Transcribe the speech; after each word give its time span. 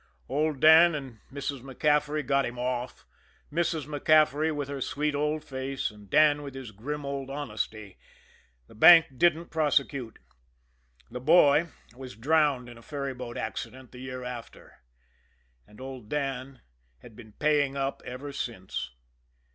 Old 0.27 0.59
Dan 0.59 0.95
and 0.95 1.19
Mrs. 1.31 1.61
MacCaffery 1.61 2.25
got 2.25 2.43
him 2.43 2.57
off 2.57 3.05
Mrs. 3.53 3.85
MacCaffery 3.85 4.51
with 4.51 4.67
her 4.67 4.81
sweet 4.81 5.13
old 5.13 5.43
face, 5.43 5.91
and 5.91 6.09
Dan 6.09 6.41
with 6.41 6.55
his 6.55 6.71
grim 6.71 7.05
old 7.05 7.29
honesty. 7.29 7.99
The 8.65 8.73
bank 8.73 9.15
didn't 9.19 9.51
prosecute. 9.51 10.17
The 11.11 11.19
boy 11.21 11.67
was 11.95 12.15
drowned 12.15 12.67
in 12.67 12.79
a 12.79 12.81
ferryboat 12.81 13.37
accident 13.37 13.91
the 13.91 13.99
year 13.99 14.23
after. 14.23 14.81
And 15.67 15.79
old 15.79 16.09
Dan 16.09 16.61
had 17.03 17.15
been 17.15 17.33
paying 17.33 17.77
up 17.77 18.01
ever 18.03 18.31
since. 18.31 18.95